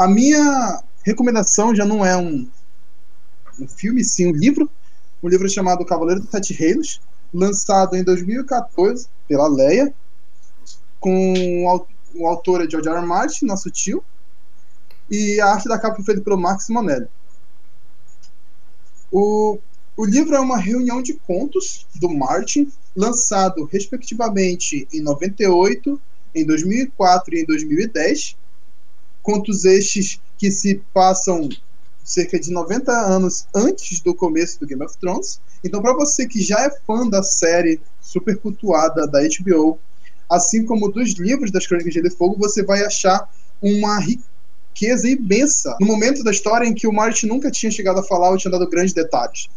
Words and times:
a 0.00 0.08
minha 0.08 0.82
recomendação 1.04 1.74
já 1.74 1.84
não 1.84 2.02
é 2.02 2.16
um, 2.16 2.48
um 3.60 3.68
filme, 3.68 4.02
sim 4.02 4.28
um 4.28 4.32
livro. 4.32 4.70
Um 5.22 5.28
livro 5.28 5.46
chamado 5.46 5.84
Cavaleiro 5.84 6.22
dos 6.22 6.30
Sete 6.30 6.54
Reinos, 6.54 7.02
lançado 7.34 7.94
em 7.94 8.02
2014 8.02 9.06
pela 9.28 9.46
Leia, 9.46 9.92
com 10.98 11.66
o 12.14 12.26
autor 12.26 12.64
é 12.64 12.70
George 12.70 12.88
R. 12.88 12.96
R. 12.96 13.06
Martin, 13.06 13.44
nosso 13.44 13.70
tio, 13.70 14.02
e 15.10 15.38
a 15.38 15.48
arte 15.48 15.68
da 15.68 15.78
capa 15.78 15.96
foi 15.96 16.04
feita 16.06 16.22
pelo 16.22 16.38
Max 16.38 16.70
Monelli. 16.70 17.06
O, 19.12 19.58
o 19.98 20.06
livro 20.06 20.34
é 20.34 20.40
uma 20.40 20.56
reunião 20.56 21.02
de 21.02 21.12
contos 21.12 21.86
do 21.96 22.08
Martin, 22.08 22.72
lançado 22.96 23.64
respectivamente 23.64 24.88
em 24.94 25.02
98, 25.02 26.00
em 26.34 26.46
2004 26.46 27.34
e 27.34 27.42
em 27.42 27.44
2010. 27.44 28.39
Contos 29.22 29.64
estes 29.64 30.20
que 30.38 30.50
se 30.50 30.82
passam 30.92 31.48
cerca 32.04 32.40
de 32.40 32.50
90 32.50 32.90
anos 32.90 33.46
antes 33.54 34.00
do 34.00 34.14
começo 34.14 34.58
do 34.58 34.66
Game 34.66 34.82
of 34.84 34.96
Thrones. 34.98 35.40
Então, 35.62 35.80
para 35.80 35.94
você 35.94 36.26
que 36.26 36.42
já 36.42 36.60
é 36.60 36.70
fã 36.86 37.06
da 37.08 37.22
série 37.22 37.80
super 38.00 38.36
cultuada 38.38 39.06
da 39.06 39.20
HBO, 39.20 39.78
assim 40.28 40.64
como 40.64 40.90
dos 40.90 41.14
livros 41.14 41.50
das 41.50 41.66
Crônicas 41.66 41.92
de 41.92 42.00
Gelo 42.00 42.12
e 42.12 42.16
Fogo, 42.16 42.36
você 42.38 42.62
vai 42.62 42.84
achar 42.84 43.28
uma 43.60 44.00
riqueza 44.00 45.08
imensa 45.08 45.76
no 45.80 45.86
momento 45.86 46.24
da 46.24 46.30
história 46.30 46.66
em 46.66 46.74
que 46.74 46.86
o 46.86 46.92
Martin 46.92 47.26
nunca 47.26 47.50
tinha 47.50 47.70
chegado 47.70 48.00
a 48.00 48.02
falar 48.02 48.30
ou 48.30 48.38
tinha 48.38 48.50
dado 48.50 48.68
grandes 48.68 48.94
detalhes. 48.94 49.48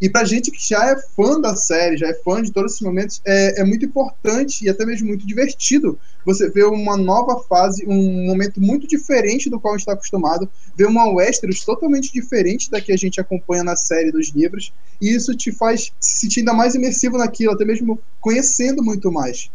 E 0.00 0.10
pra 0.10 0.24
gente 0.24 0.50
que 0.50 0.68
já 0.68 0.90
é 0.90 0.96
fã 0.96 1.40
da 1.40 1.56
série, 1.56 1.96
já 1.96 2.08
é 2.08 2.14
fã 2.14 2.42
de 2.42 2.52
todos 2.52 2.72
esses 2.72 2.82
momentos, 2.82 3.20
é, 3.24 3.62
é 3.62 3.64
muito 3.64 3.86
importante 3.86 4.64
e 4.64 4.68
até 4.68 4.84
mesmo 4.84 5.08
muito 5.08 5.26
divertido 5.26 5.98
você 6.24 6.50
ver 6.50 6.64
uma 6.64 6.96
nova 6.96 7.40
fase, 7.48 7.86
um 7.86 8.26
momento 8.26 8.60
muito 8.60 8.86
diferente 8.86 9.48
do 9.48 9.60
qual 9.60 9.72
a 9.72 9.76
gente 9.76 9.82
está 9.82 9.92
acostumado, 9.92 10.50
ver 10.74 10.86
uma 10.86 11.08
Westeros 11.08 11.64
totalmente 11.64 12.12
diferente 12.12 12.70
da 12.70 12.80
que 12.80 12.92
a 12.92 12.96
gente 12.96 13.20
acompanha 13.20 13.62
na 13.62 13.76
série 13.76 14.10
dos 14.10 14.30
livros, 14.34 14.72
e 15.00 15.14
isso 15.14 15.34
te 15.34 15.52
faz 15.52 15.92
se 16.00 16.20
sentir 16.20 16.40
ainda 16.40 16.52
mais 16.52 16.74
imersivo 16.74 17.16
naquilo, 17.16 17.52
até 17.52 17.64
mesmo 17.64 17.98
conhecendo 18.20 18.82
muito 18.82 19.10
mais. 19.10 19.50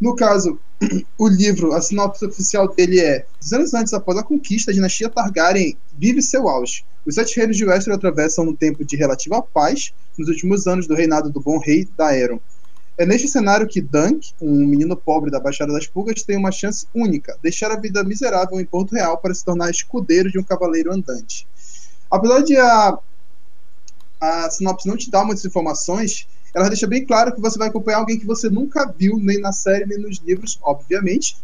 No 0.00 0.14
caso, 0.14 0.58
o 1.16 1.28
livro, 1.28 1.72
a 1.72 1.80
sinopse 1.80 2.26
oficial 2.26 2.68
dele 2.74 3.00
é: 3.00 3.24
Dos 3.40 3.52
anos 3.52 3.72
antes 3.72 3.94
após 3.94 4.18
a 4.18 4.22
conquista, 4.22 4.70
a 4.70 4.74
dinastia 4.74 5.08
Targaryen 5.08 5.76
vive 5.96 6.20
seu 6.20 6.48
auge. 6.48 6.84
Os 7.06 7.14
sete 7.14 7.36
reinos 7.36 7.56
de 7.56 7.64
Westeros 7.64 7.96
atravessam 7.96 8.48
um 8.48 8.54
tempo 8.54 8.84
de 8.84 8.96
relativa 8.96 9.40
paz 9.40 9.92
nos 10.18 10.28
últimos 10.28 10.66
anos 10.66 10.88
do 10.88 10.94
reinado 10.94 11.30
do 11.30 11.40
bom 11.40 11.56
rei 11.56 11.88
Daeron. 11.96 12.40
É 12.98 13.06
neste 13.06 13.28
cenário 13.28 13.68
que 13.68 13.80
Dunk, 13.80 14.32
um 14.40 14.66
menino 14.66 14.96
pobre 14.96 15.30
da 15.30 15.38
Baixada 15.38 15.72
das 15.72 15.86
Pulgas, 15.86 16.24
tem 16.24 16.36
uma 16.36 16.50
chance 16.50 16.88
única: 16.92 17.38
deixar 17.40 17.70
a 17.70 17.78
vida 17.78 18.02
miserável 18.02 18.58
em 18.58 18.64
Porto 18.64 18.92
Real 18.92 19.18
para 19.18 19.32
se 19.32 19.44
tornar 19.44 19.70
escudeiro 19.70 20.32
de 20.32 20.38
um 20.38 20.42
cavaleiro 20.42 20.92
andante. 20.92 21.46
Apesar 22.10 22.42
de 22.42 22.56
a, 22.56 22.98
a 24.20 24.50
sinopse 24.50 24.88
não 24.88 24.96
te 24.96 25.08
dar 25.08 25.24
muitas 25.24 25.44
informações, 25.44 26.26
ela 26.52 26.68
deixa 26.68 26.88
bem 26.88 27.06
claro 27.06 27.32
que 27.32 27.40
você 27.40 27.56
vai 27.56 27.68
acompanhar 27.68 27.98
alguém 27.98 28.18
que 28.18 28.26
você 28.26 28.50
nunca 28.50 28.84
viu, 28.98 29.16
nem 29.18 29.38
na 29.38 29.52
série, 29.52 29.86
nem 29.86 29.98
nos 29.98 30.18
livros, 30.18 30.58
obviamente, 30.60 31.36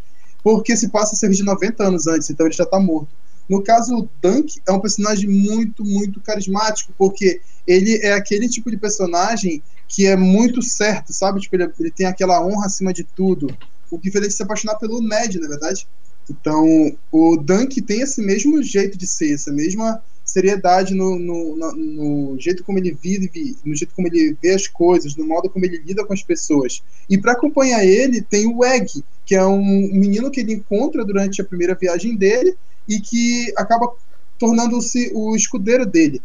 porque 0.43 0.77
se 0.77 0.89
passa 0.89 1.15
cerca 1.15 1.37
de 1.37 1.45
90 1.45 1.87
anos 1.87 2.09
antes, 2.09 2.29
então 2.31 2.47
ele 2.47 2.55
já 2.55 2.65
está 2.65 2.81
morto. 2.81 3.22
No 3.49 3.63
caso, 3.63 3.97
o 3.97 4.09
Dunk 4.21 4.61
é 4.67 4.73
um 4.73 4.81
personagem 4.81 5.29
muito, 5.29 5.85
muito 5.85 6.21
carismático, 6.21 6.93
porque 6.97 7.41
ele 7.67 7.97
é 7.99 8.13
aquele 8.13 8.49
tipo 8.49 8.71
de 8.71 8.77
personagem 8.77 9.63
que 9.89 10.07
é 10.07 10.17
muito 10.17 10.63
certo, 10.63 11.13
sabe? 11.13 11.41
Tipo, 11.41 11.57
ele, 11.57 11.71
ele 11.79 11.91
tem 11.91 12.07
aquela 12.07 12.45
honra 12.45 12.67
acima 12.67 12.93
de 12.93 13.05
tudo. 13.05 13.55
O 13.91 13.99
que 13.99 14.11
fez 14.11 14.25
ele 14.25 14.33
se 14.33 14.43
apaixonar 14.43 14.77
pelo 14.77 15.03
Ned, 15.03 15.39
na 15.39 15.49
verdade. 15.49 15.87
Então, 16.31 16.97
o 17.11 17.37
Dunk 17.37 17.83
tem 17.83 18.01
esse 18.01 18.23
mesmo 18.23 18.63
jeito 18.63 18.97
de 18.97 19.07
ser, 19.07 19.35
essa 19.35 19.53
mesma 19.53 20.03
seriedade 20.33 20.95
no, 20.95 21.19
no, 21.19 21.57
no, 21.57 21.73
no, 21.73 22.41
jeito 22.41 22.65
como 22.65 22.79
ele 22.79 22.97
vive, 23.01 23.31
no 23.65 23.75
jeito 23.75 23.95
como 23.95 24.09
ele 24.09 24.37
vê 24.43 24.53
as 24.55 24.67
coisas, 24.67 25.15
no 25.15 25.27
modo 25.27 25.51
como 25.51 25.65
ele 25.65 25.79
lida 25.79 26.05
com 26.05 26.13
as 26.13 26.23
pessoas. 26.23 26.83
E 27.09 27.19
para 27.19 27.33
acompanhar 27.33 27.85
ele, 27.85 28.23
tem 28.23 28.47
o 28.47 28.65
Egg, 28.65 29.05
que 29.27 29.35
é 29.35 29.45
um 29.45 29.63
menino 29.63 30.31
que 30.31 30.41
ele 30.41 30.55
encontra 30.55 31.05
durante 31.05 31.41
a 31.41 31.45
primeira 31.45 31.75
viagem 31.75 32.17
dele 32.17 32.57
e 32.89 32.99
que 32.99 33.53
acaba 33.57 33.93
tornando-se 34.39 35.13
o 35.15 35.37
escudeiro 35.37 35.85
dele. 35.85 36.21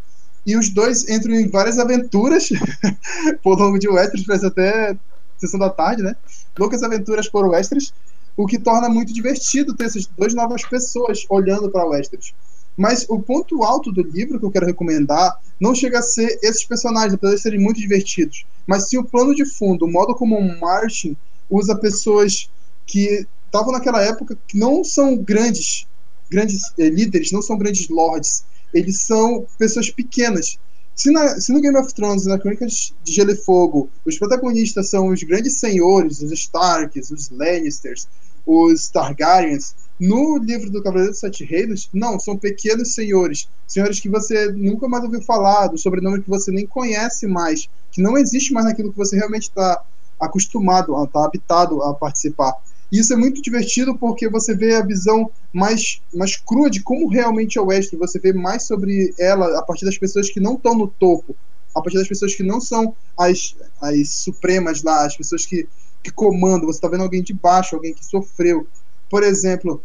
E 0.46 0.56
os 0.56 0.70
dois 0.70 1.08
entram 1.10 1.36
em 1.36 1.50
várias 1.50 1.78
aventuras 1.78 2.50
por 3.44 3.60
longo 3.60 3.78
de 3.78 3.90
Westeros, 3.90 4.26
parece 4.26 4.46
até 4.46 4.98
sessão 5.38 5.60
da 5.60 5.70
tarde, 5.70 6.02
né? 6.02 6.16
Loucas 6.58 6.82
aventuras 6.82 7.28
por 7.30 7.46
Westeros, 7.46 7.94
o 8.38 8.46
que 8.46 8.58
torna 8.58 8.88
muito 8.88 9.14
divertido 9.14 9.76
ter 9.76 9.86
essas 9.86 10.06
duas 10.06 10.34
novas 10.34 10.64
pessoas 10.64 11.26
olhando 11.30 11.70
para 11.70 11.86
Westeros. 11.86 12.34
Mas 12.78 13.08
o 13.10 13.20
ponto 13.20 13.64
alto 13.64 13.92
do 13.92 14.04
livro 14.04 14.40
que 14.40 14.46
eu 14.46 14.52
quero 14.52 14.68
recomendar 14.68 15.40
não 15.60 15.74
chega 15.74 15.98
a 15.98 16.04
ser 16.04 16.38
esses 16.44 16.64
personagens, 16.64 17.16
apesar 17.16 17.34
de 17.34 17.42
serem 17.42 17.60
muito 17.60 17.80
divertidos, 17.80 18.46
mas 18.68 18.88
sim 18.88 18.98
o 18.98 19.04
plano 19.04 19.34
de 19.34 19.46
fundo, 19.46 19.86
o 19.86 19.92
modo 19.92 20.14
como 20.14 20.38
o 20.38 20.60
Martin 20.60 21.18
usa 21.50 21.76
pessoas 21.76 22.50
que 22.86 23.26
estavam 23.48 23.72
naquela 23.72 24.04
época 24.04 24.38
que 24.48 24.58
não 24.58 24.84
são 24.84 25.18
grandes, 25.18 25.88
grandes 26.30 26.62
eh, 26.78 26.90
líderes, 26.90 27.32
não 27.32 27.42
são 27.42 27.58
grandes 27.58 27.90
lords, 27.90 28.46
eles 28.74 29.02
são 29.02 29.48
pessoas 29.58 29.90
pequenas. 29.90 30.60
Se, 30.96 31.12
na, 31.12 31.40
se 31.40 31.52
no 31.52 31.62
Game 31.62 31.78
of 31.78 31.94
Thrones, 31.94 32.26
na 32.26 32.40
Crônicas 32.40 32.94
de 33.04 33.14
Gelo 33.14 33.32
e 33.32 33.36
Fogo, 33.36 33.90
os 34.06 34.18
protagonistas 34.18 34.90
são 34.90 35.10
os 35.10 35.24
grandes 35.24 35.54
senhores, 35.54 36.22
os 36.22 36.32
Starks, 36.32 37.12
os 37.12 37.30
Lannisters, 37.30 38.08
os 38.46 38.90
Targaryens, 38.90 39.76
no 40.00 40.38
livro 40.38 40.70
do 40.70 40.82
Cavaleiro 40.82 41.12
dos 41.12 41.20
Sete 41.20 41.44
Reinos, 41.44 41.90
não, 41.92 42.20
são 42.20 42.38
pequenos 42.38 42.94
senhores. 42.94 43.50
Senhores 43.68 44.00
que 44.00 44.10
você 44.10 44.52
nunca 44.52 44.88
mais 44.88 45.04
ouviu 45.04 45.22
falar, 45.22 45.68
do 45.68 45.78
sobrenome 45.78 46.22
que 46.22 46.30
você 46.30 46.52
nem 46.52 46.68
conhece 46.68 47.26
mais, 47.26 47.68
que 47.92 48.02
não 48.02 48.18
existe 48.18 48.54
mais 48.54 48.66
naquilo 48.66 48.92
que 48.92 48.98
você 48.98 49.16
realmente 49.16 49.44
está 49.44 49.84
acostumado, 50.20 51.04
está 51.04 51.26
habitado 51.26 51.82
a 51.82 51.94
participar. 51.94 52.54
E 52.92 53.00
isso 53.00 53.12
é 53.12 53.16
muito 53.16 53.42
divertido 53.42 53.98
porque 53.98 54.30
você 54.30 54.56
vê 54.56 54.76
a 54.76 54.86
visão 54.86 55.30
mais, 55.52 56.02
mais 56.14 56.38
crua 56.38 56.70
de 56.70 56.82
como 56.82 57.10
realmente 57.10 57.58
é 57.58 57.62
o 57.62 57.66
Westeros, 57.66 58.12
você 58.12 58.20
vê 58.20 58.32
mais 58.32 58.64
sobre 58.64 59.14
ela 59.20 59.60
a 59.60 59.62
partir 59.62 59.86
das 59.86 59.98
pessoas 59.98 60.30
que 60.30 60.40
não 60.40 60.56
estão 60.56 60.74
no 60.76 60.88
topo, 60.88 61.36
a 61.76 61.82
partir 61.82 61.98
das 61.98 62.08
pessoas 62.08 62.34
que 62.34 62.44
não 62.44 62.62
são 62.62 62.96
as, 63.18 63.56
as 63.82 64.10
supremas 64.10 64.84
lá, 64.84 65.06
as 65.06 65.18
pessoas 65.18 65.46
que, 65.46 65.68
que 66.02 66.12
comandam, 66.12 66.66
você 66.66 66.78
está 66.78 66.88
vendo 66.88 67.04
alguém 67.04 67.22
de 67.22 67.34
baixo, 67.34 67.76
alguém 67.76 67.94
que 67.94 68.06
sofreu, 68.06 68.66
por 69.10 69.24
exemplo, 69.24 69.82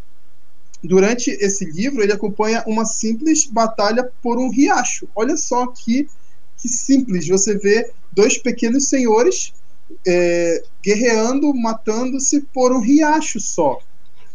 durante 0.82 1.30
esse 1.30 1.64
livro, 1.64 2.02
ele 2.02 2.12
acompanha 2.12 2.64
uma 2.66 2.84
simples 2.84 3.46
batalha 3.46 4.10
por 4.22 4.38
um 4.38 4.50
riacho. 4.50 5.08
Olha 5.14 5.36
só 5.36 5.66
que, 5.66 6.08
que 6.56 6.68
simples. 6.68 7.26
Você 7.28 7.56
vê 7.56 7.90
dois 8.12 8.36
pequenos 8.38 8.88
senhores 8.88 9.52
é, 10.06 10.62
guerreando, 10.82 11.54
matando-se 11.54 12.40
por 12.52 12.72
um 12.72 12.80
riacho 12.80 13.38
só. 13.38 13.78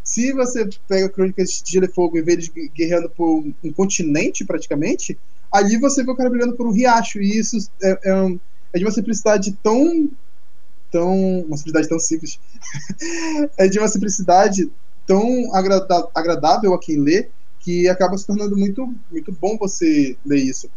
Se 0.04 0.32
você 0.32 0.70
pega 0.88 1.10
Crônicas 1.10 1.62
de 1.62 1.74
Gelo 1.74 1.86
e 1.86 1.90
Fogo 1.90 2.18
e 2.18 2.22
vê 2.22 2.34
eles 2.34 2.50
guerreando 2.74 3.10
por 3.10 3.44
um 3.62 3.74
continente, 3.74 4.46
praticamente, 4.46 5.18
ali 5.52 5.78
você 5.78 6.02
vê 6.02 6.12
o 6.12 6.16
cara 6.16 6.30
brigando 6.30 6.56
por 6.56 6.66
um 6.66 6.72
riacho. 6.72 7.22
E 7.22 7.38
isso 7.38 7.70
é, 7.84 8.00
é, 8.06 8.16
um, 8.16 8.40
é 8.74 8.80
de 8.80 8.86
uma 8.86 8.92
simplicidade 8.92 9.52
tão 9.62 10.10
tão. 10.92 11.42
Uma 11.42 11.58
simplicidade 11.58 11.90
tão 11.90 12.00
simples. 12.00 12.40
é 13.58 13.68
de 13.68 13.80
uma 13.80 13.88
simplicidade 13.88 14.70
tão 15.06 15.54
agrada, 15.56 16.10
agradável 16.14 16.74
a 16.74 16.80
quem 16.80 17.00
lê 17.00 17.28
que 17.60 17.88
acaba 17.90 18.18
se 18.18 18.26
tornando 18.26 18.56
muito, 18.56 18.94
muito 19.12 19.32
bom 19.32 19.58
você 19.58 20.16
ler 20.26 20.40
isso. 20.40 20.70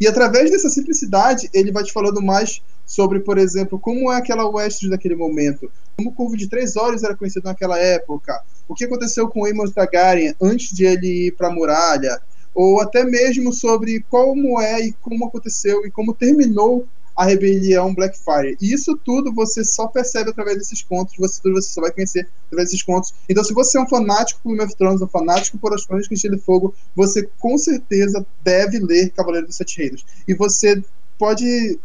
E 0.00 0.06
através 0.06 0.50
dessa 0.50 0.68
simplicidade, 0.68 1.48
ele 1.54 1.70
vai 1.70 1.84
te 1.84 1.92
falando 1.92 2.20
mais 2.20 2.60
sobre, 2.84 3.20
por 3.20 3.38
exemplo, 3.38 3.78
como 3.78 4.10
é 4.10 4.16
aquela 4.16 4.48
Westeros 4.48 4.90
daquele 4.90 5.14
momento, 5.14 5.70
como 5.96 6.10
o 6.10 6.12
Curvo 6.12 6.36
de 6.36 6.48
Três 6.48 6.76
Olhos 6.76 7.04
era 7.04 7.16
conhecido 7.16 7.44
naquela 7.44 7.78
época, 7.78 8.42
o 8.68 8.74
que 8.74 8.84
aconteceu 8.84 9.28
com 9.28 9.44
Aemon 9.44 9.68
Targaryen 9.68 10.34
antes 10.40 10.74
de 10.74 10.84
ele 10.84 11.28
ir 11.28 11.32
para 11.32 11.48
a 11.48 11.52
muralha, 11.52 12.20
ou 12.54 12.80
até 12.80 13.04
mesmo 13.04 13.52
sobre 13.52 14.04
como 14.10 14.60
é 14.60 14.80
e 14.80 14.92
como 14.92 15.26
aconteceu 15.26 15.86
e 15.86 15.90
como 15.90 16.12
terminou 16.12 16.86
a 17.16 17.24
rebelião 17.24 17.94
Blackfire. 17.94 18.56
E 18.60 18.72
isso 18.72 18.98
tudo 19.04 19.32
você 19.32 19.64
só 19.64 19.86
percebe 19.86 20.30
através 20.30 20.58
desses 20.58 20.82
contos, 20.82 21.14
você, 21.16 21.40
tudo 21.42 21.54
você 21.54 21.70
só 21.70 21.80
vai 21.80 21.92
conhecer 21.92 22.28
através 22.46 22.70
desses 22.70 22.82
contos. 22.82 23.14
Então, 23.28 23.44
se 23.44 23.52
você 23.52 23.78
é 23.78 23.80
um 23.80 23.88
fanático 23.88 24.40
por 24.42 24.50
Game 24.50 24.64
of 24.64 24.76
Thrones, 24.76 25.02
um 25.02 25.08
fanático 25.08 25.58
por 25.58 25.74
As 25.74 25.84
Crônicas 25.84 26.08
de 26.08 26.22
Gelo 26.22 26.36
e 26.36 26.40
Fogo, 26.40 26.74
você 26.94 27.28
com 27.38 27.56
certeza 27.58 28.24
deve 28.42 28.78
ler 28.78 29.10
Cavaleiro 29.10 29.46
dos 29.46 29.56
Sete 29.56 29.78
Reinos. 29.78 30.04
E 30.26 30.34
você 30.34 30.82
pode 31.18 31.78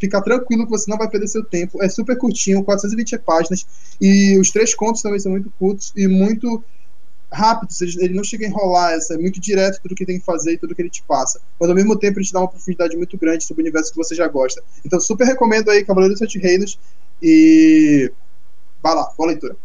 ficar 0.00 0.20
tranquilo 0.20 0.64
que 0.64 0.70
você 0.70 0.90
não 0.90 0.98
vai 0.98 1.08
perder 1.08 1.28
seu 1.28 1.44
tempo. 1.44 1.82
É 1.82 1.88
super 1.88 2.18
curtinho, 2.18 2.64
420 2.64 3.18
páginas. 3.18 3.64
E 4.00 4.36
os 4.38 4.50
três 4.50 4.74
contos 4.74 5.02
também 5.02 5.20
são 5.20 5.30
muito 5.30 5.52
curtos 5.58 5.92
e 5.96 6.08
muito 6.08 6.64
rápidos, 7.32 7.80
ele 7.80 8.14
não 8.14 8.24
chega 8.24 8.44
a 8.44 8.48
enrolar, 8.48 8.98
é 9.10 9.16
muito 9.16 9.40
direto 9.40 9.80
tudo 9.80 9.94
que 9.94 10.04
tem 10.04 10.18
que 10.18 10.24
fazer 10.24 10.52
e 10.52 10.58
tudo 10.58 10.74
que 10.74 10.82
ele 10.82 10.90
te 10.90 11.02
passa. 11.02 11.40
Mas 11.58 11.68
ao 11.68 11.74
mesmo 11.74 11.96
tempo 11.96 12.18
ele 12.18 12.26
te 12.26 12.32
dá 12.32 12.40
uma 12.40 12.48
profundidade 12.48 12.96
muito 12.96 13.16
grande 13.16 13.44
sobre 13.44 13.62
o 13.62 13.64
universo 13.64 13.92
que 13.92 13.98
você 13.98 14.14
já 14.14 14.26
gosta. 14.26 14.62
Então 14.84 15.00
super 15.00 15.24
recomendo 15.26 15.70
aí 15.70 15.84
Cavaleiro 15.84 16.14
dos 16.14 16.18
Sete 16.18 16.38
Reinos 16.38 16.78
e 17.22 18.10
vai 18.82 18.94
lá, 18.94 19.12
boa 19.16 19.28
leitura. 19.28 19.56